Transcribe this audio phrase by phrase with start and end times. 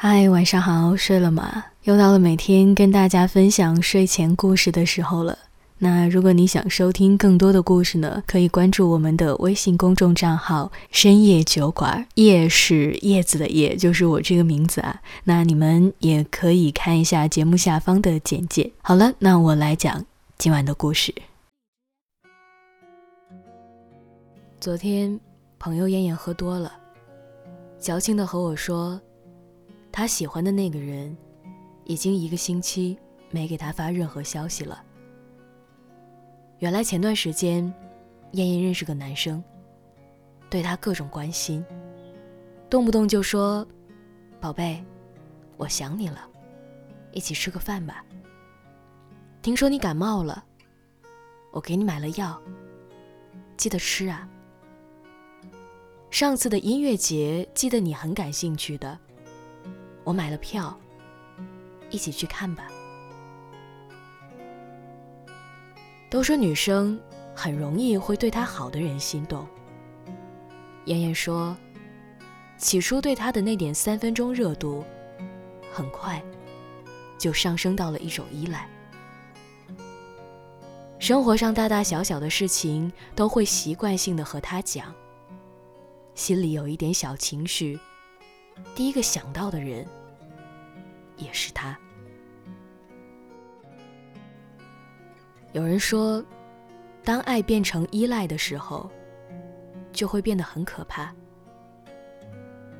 [0.00, 1.64] 嗨，晚上好，睡了吗？
[1.82, 5.36] 又到了每天跟大家分享睡前故事的时候了。
[5.78, 15.00] 那如果你想收听更多的故事呢，可以关注我们的微信公众账号“深夜酒馆”，叶是叶子的叶，就是我这个名字啊。
[15.24, 18.70] 那你们也可以看一下节目下方的简介。
[18.80, 20.06] 好了，那我来讲
[20.38, 21.12] 今晚的故事。
[24.60, 25.18] 昨天，
[25.58, 26.72] 朋友燕燕喝多了，
[27.80, 29.00] 矫情的和我说。
[29.98, 31.16] 他喜欢的那个人，
[31.82, 32.96] 已经一个星期
[33.32, 34.80] 没给他发任何消息了。
[36.60, 37.64] 原来前段时间，
[38.30, 39.42] 燕燕认识个男生，
[40.48, 41.64] 对他各种关心，
[42.70, 43.66] 动不动就说
[44.40, 44.80] ：“宝贝，
[45.56, 46.30] 我想你了，
[47.10, 48.04] 一起吃个饭吧。”
[49.42, 50.44] 听说你感冒了，
[51.50, 52.40] 我给你买了药，
[53.56, 54.28] 记得吃啊。
[56.08, 58.96] 上次的音乐节，记得你很感兴趣的。
[60.08, 60.74] 我买了票，
[61.90, 62.66] 一起去看吧。
[66.08, 66.98] 都说女生
[67.36, 69.46] 很容易会对她好的人心动。
[70.86, 71.54] 妍妍说，
[72.56, 74.82] 起初对他的那点三分钟热度，
[75.70, 76.22] 很快
[77.18, 78.66] 就上升到了一种依赖。
[80.98, 84.94] 生活上大大小小的事情都会习惯性的和他讲，
[86.14, 87.78] 心里有一点小情绪，
[88.74, 89.86] 第一个想到的人。
[91.18, 91.78] 也是他。
[95.52, 96.24] 有人说，
[97.04, 98.90] 当爱变成依赖的时候，
[99.92, 101.14] 就会变得很可怕。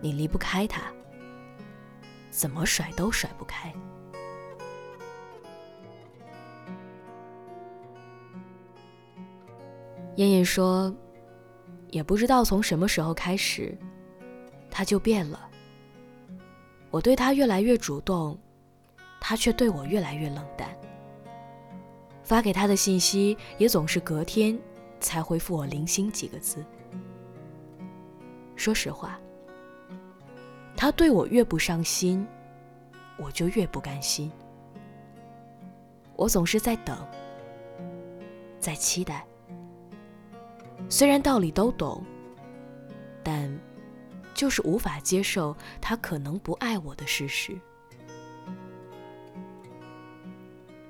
[0.00, 0.82] 你离不开他，
[2.30, 3.72] 怎么甩都甩不开。
[10.16, 10.94] 燕燕说，
[11.88, 13.76] 也不知道从什么时候开始，
[14.70, 15.48] 他就变了。
[16.92, 18.38] 我对他越来越主动，
[19.18, 20.68] 他却对我越来越冷淡。
[22.22, 24.56] 发给他的信息也总是隔天
[25.00, 26.62] 才回复我零星几个字。
[28.56, 29.18] 说实话，
[30.76, 32.26] 他对我越不上心，
[33.16, 34.30] 我就越不甘心。
[36.14, 36.96] 我总是在等，
[38.60, 39.26] 在期待。
[40.90, 42.04] 虽然道理都懂，
[43.24, 43.50] 但……
[44.42, 47.56] 就是无法接受他可能不爱我的事实。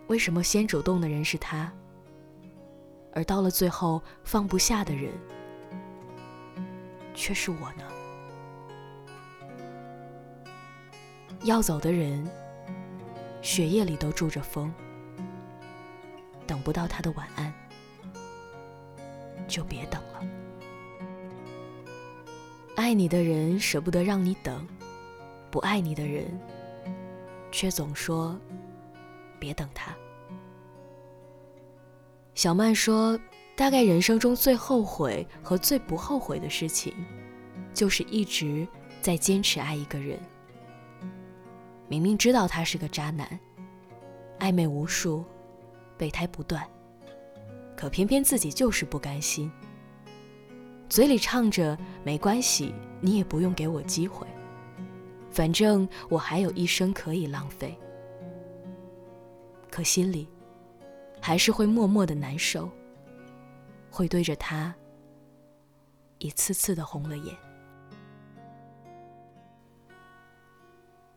[0.06, 1.70] 为什么先主动的人是他，
[3.12, 5.12] 而到了最后放不下的人
[7.12, 7.84] 却是我呢？
[11.42, 12.26] 要走的人，
[13.42, 14.72] 血液里都住着风，
[16.46, 17.52] 等不到他的晚安，
[19.46, 20.41] 就别等了。
[22.74, 24.66] 爱你的人舍不得让你等，
[25.50, 26.26] 不爱你的人
[27.50, 28.38] 却总说
[29.38, 29.94] 别等他。
[32.34, 33.18] 小曼说
[33.54, 36.94] ：“大概人生中最后悔和最不后悔的事情，
[37.74, 38.66] 就是一直
[39.02, 40.18] 在坚持爱一个人。
[41.88, 43.38] 明明知道他是个渣男，
[44.38, 45.22] 暧昧无数，
[45.98, 46.66] 备胎不断，
[47.76, 49.52] 可偏偏自己就是不甘心。”
[50.92, 54.26] 嘴里唱着没关系，你也不用给我机会，
[55.30, 57.74] 反正我还有一生可以浪费。
[59.70, 60.28] 可心里
[61.18, 62.68] 还是会默默的难受，
[63.90, 64.74] 会对着他
[66.18, 67.34] 一次次的红了眼。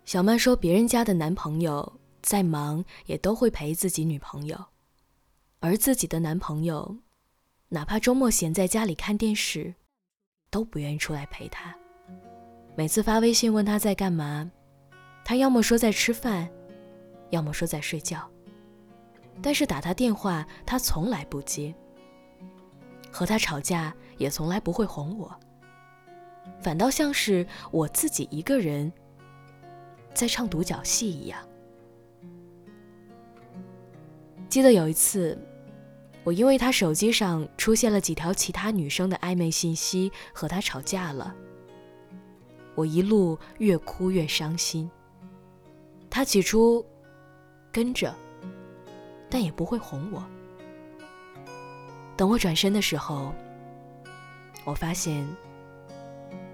[0.05, 4.57] 小曼说，别人家的男朋友再忙也都会陪自己女朋友，
[5.59, 6.95] 而自己的男朋友。
[7.69, 9.73] 哪怕周末闲在家里看电视，
[10.51, 11.75] 都不愿意出来陪他。
[12.75, 14.49] 每次发微信问他在干嘛，
[15.23, 16.47] 他要么说在吃饭，
[17.31, 18.29] 要么说在睡觉。
[19.41, 21.73] 但是打他电话，他从来不接。
[23.11, 25.33] 和他吵架也从来不会哄我，
[26.61, 28.91] 反倒像是我自己一个人
[30.13, 31.39] 在唱独角戏一样。
[34.47, 35.35] 记得有一次。
[36.25, 41.33] 我因为他手机上出现了几条其他女生的暧昧信息，和他吵架了。
[42.73, 44.89] 我一路越哭越伤心。
[46.09, 46.83] 他起初
[47.71, 48.11] 跟着，
[49.29, 50.25] 但也不会哄我。
[52.17, 53.31] 等我转身的时候，
[54.63, 55.27] 我发现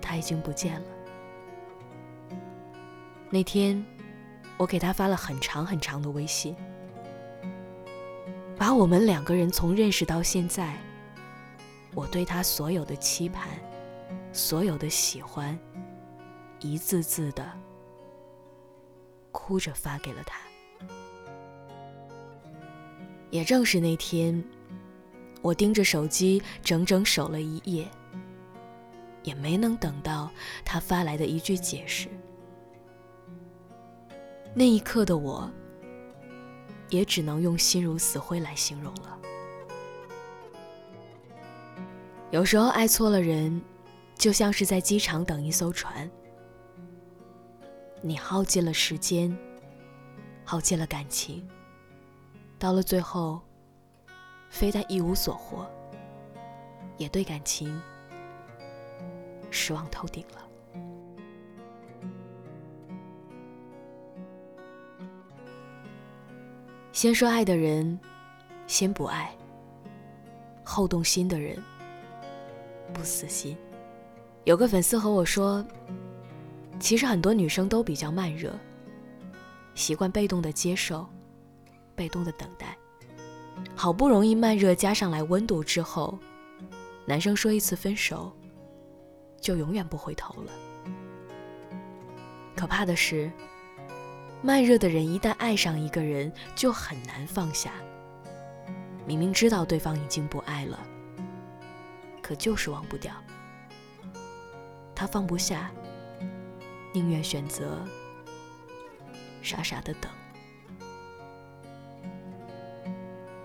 [0.02, 0.88] 他已经不见了。
[3.30, 3.82] 那天，
[4.58, 6.54] 我给他发了很长很长的微信。
[8.62, 10.78] 把我们两个人从认识到现在，
[11.96, 13.50] 我对他所有的期盼，
[14.32, 15.58] 所有的喜欢，
[16.60, 17.44] 一字字的
[19.32, 20.40] 哭着发给了他。
[23.32, 24.44] 也正是那天，
[25.42, 27.90] 我盯着手机整整守了一夜，
[29.24, 30.30] 也没能等到
[30.64, 32.08] 他发来的一句解释。
[34.54, 35.52] 那一刻的我，
[36.92, 39.18] 也只能用心如死灰来形容了。
[42.30, 43.60] 有时候爱错了人，
[44.16, 46.10] 就像是在机场等一艘船。
[48.02, 49.36] 你耗尽了时间，
[50.46, 51.48] 耗尽了感情，
[52.60, 53.42] 到了最后，
[54.50, 55.66] 非但一无所获，
[56.98, 57.82] 也对感情
[59.50, 60.51] 失望透顶了。
[67.02, 68.00] 先说爱的人，
[68.68, 69.26] 先不爱；
[70.64, 71.58] 后动心的人。
[72.94, 73.58] 不死心。
[74.44, 75.66] 有个粉丝和我说，
[76.80, 78.54] 其实很多女生都比较慢热，
[79.74, 81.10] 习惯被动的接受，
[81.96, 82.78] 被动的等待。
[83.76, 86.20] 好不容易慢热加上来温度之后，
[87.08, 88.32] 男生说一次分手，
[89.40, 90.52] 就永远不回头了。
[92.56, 93.32] 可怕的是，
[94.42, 97.72] 慢热的人一旦爱上一个人，就很难放下。
[99.06, 100.80] 明明知道对方已经不爱了。
[102.22, 103.14] 可就是忘不掉，
[104.96, 105.70] 他放不下，
[106.94, 107.86] 宁愿选择
[109.42, 110.10] 傻傻的等。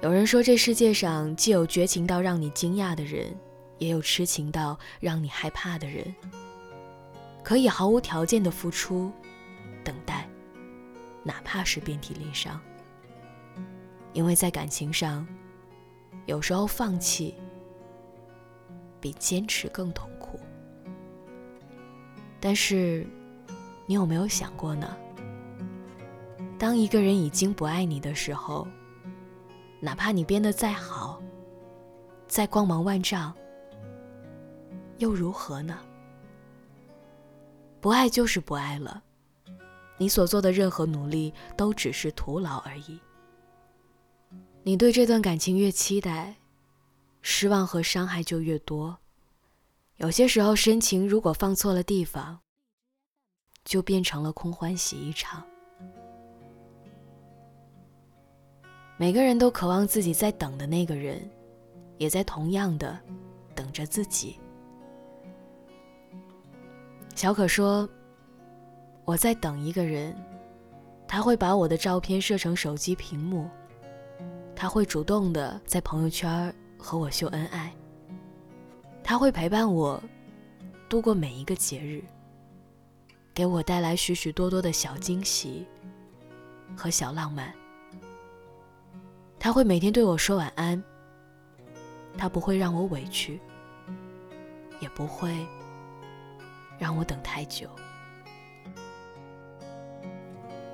[0.03, 3.35] 有人说，这世界上既有绝情到让你惊讶的人，
[3.79, 6.15] 也有痴情到让你害怕的人。
[7.43, 9.11] 可以毫无条件的付出，
[9.83, 10.26] 等待，
[11.27, 12.61] 哪怕是遍体鳞伤。
[14.13, 15.27] 因为在感情上，
[16.27, 17.35] 有时候放弃。
[18.99, 20.41] 比坚持更痛苦。
[22.41, 23.07] 但是，
[23.85, 24.97] 你有没有想过呢？
[26.59, 28.67] 当一个人已经不爱你的时候，
[29.79, 31.23] 哪怕你变得再好，
[32.27, 33.33] 再光芒万丈，
[34.97, 35.79] 又如何呢？
[37.81, 39.05] 不爱就是不爱了，
[39.99, 42.99] 你所做的任何努力都只是徒劳而已。
[44.63, 46.37] 你对这段感情越期待。
[47.29, 48.97] 失望和伤害就越多。
[49.97, 52.39] 有些时候，深情如果放错了地方，
[53.65, 55.45] 就变成了空欢喜一场。
[58.97, 61.29] 每个人都渴望自己在等的那个人，
[61.99, 62.97] 也在同样的
[63.57, 64.39] 等着自己。
[67.17, 67.89] 小可说
[69.07, 70.15] ：“我在等一个人，
[71.09, 73.49] 他会把我的照片设成手机屏幕，
[74.55, 77.75] 他会主动的在朋友圈。”和我秀恩爱，
[79.03, 80.01] 他会陪伴我
[80.91, 82.05] 度过每一个节日，
[83.35, 85.67] 给我带来许许多多的小惊喜
[86.77, 87.53] 和小浪漫。
[89.39, 90.81] 他会每天对我说晚安，
[92.17, 93.41] 他不会让我委屈，
[94.79, 95.35] 也不会
[96.79, 97.69] 让我等太久。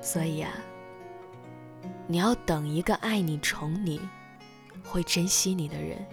[0.03, 0.51] 所以啊，
[2.05, 3.99] 你要等一个爱你、宠你。
[4.85, 6.05] 会珍惜你的人，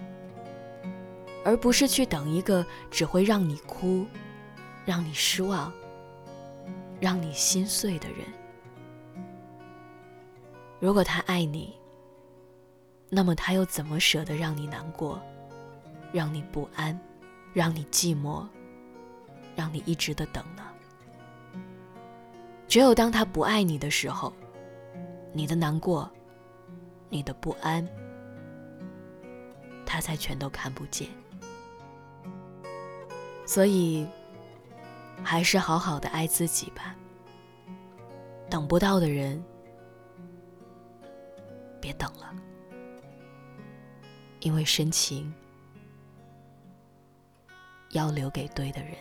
[1.43, 4.07] 而不是去等一个只会让你哭、
[4.85, 5.71] 让你失望、
[6.99, 8.19] 让你心碎的人。
[10.79, 11.75] 如果他爱你，
[13.09, 15.21] 那么他又怎么舍得让你难过、
[16.13, 16.97] 让你不安、
[17.53, 18.47] 让你寂寞、
[19.53, 20.63] 让你一直的等呢？
[22.71, 24.31] 只有当他不爱你的时候，
[25.33, 26.09] 你的难过、
[27.09, 27.85] 你的不安。
[29.85, 31.09] 他才全都看不见，
[33.45, 34.07] 所以
[35.21, 36.95] 还是好好的爱自己吧。
[38.49, 39.43] 等不到的人，
[41.81, 42.33] 别等了，
[44.39, 45.33] 因为深情
[47.89, 48.95] 要留给对的人。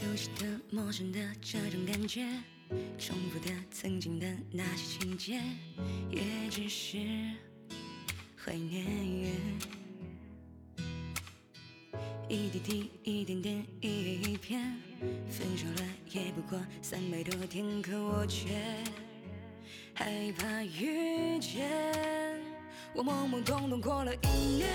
[0.00, 2.26] 熟悉的、陌生的这种感觉，
[2.98, 5.42] 重复的曾经的那些情节，
[6.10, 6.96] 也只是
[8.34, 8.86] 怀念。
[12.30, 14.74] 一滴滴，一点点，一页一篇，
[15.28, 18.48] 分手了也不过三百多天，可我却
[19.92, 21.68] 害怕遇见。
[22.94, 24.66] 我懵懵懂懂过了一年，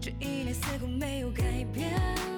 [0.00, 2.37] 这一年似乎没有改变。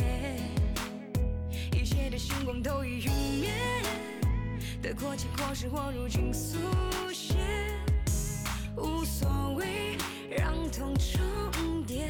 [2.11, 3.49] 的星光都已陨灭，
[4.81, 6.57] 得过且过是我如今速
[7.13, 7.35] 写，
[8.75, 9.95] 无所谓，
[10.29, 12.09] 让痛重叠。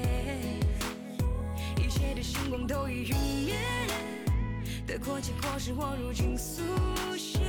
[2.21, 3.55] 星光都已陨灭，
[4.85, 6.61] 得过且过是我如今速
[7.17, 7.39] 写，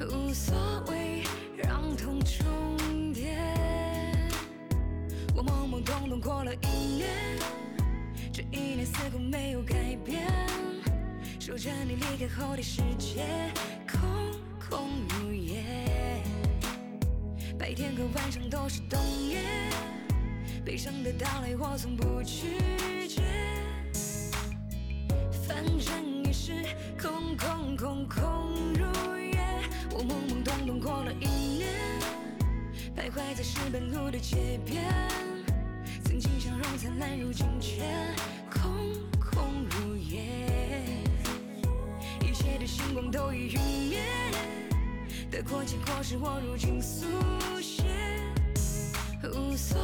[0.00, 0.54] 无所
[0.88, 1.24] 谓，
[1.56, 3.36] 让痛重叠。
[5.34, 7.08] 我懵懵懂懂过了一年，
[8.32, 10.22] 这一年似乎没有改变。
[11.40, 13.26] 守着你离开后的世界，
[13.90, 14.00] 空
[14.60, 15.64] 空如也。
[17.58, 19.40] 白天和晚上都是冬夜，
[20.64, 23.01] 悲伤的到来我从不拒
[25.78, 25.90] 绝。
[25.90, 26.52] 反正也是
[27.00, 28.84] 空空空空如
[29.18, 29.38] 也。
[29.90, 31.68] 我懵懵懂懂过了一年。
[32.96, 34.84] 徘徊在石板路的街边，
[36.04, 37.82] 曾经笑容灿烂，如今却
[38.50, 38.62] 空
[39.18, 40.20] 空如也。
[42.20, 43.98] 一切的星光都已陨灭，
[45.30, 47.06] 得过且过是我如今速
[47.60, 47.84] 写，
[49.24, 49.78] 无所，